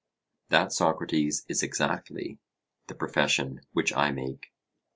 That, 0.49 0.73
Socrates, 0.73 1.45
is 1.47 1.61
exactly 1.61 2.39
the 2.87 2.95
profession 2.95 3.61
which 3.73 3.93
I 3.95 4.09
make. 4.09 4.51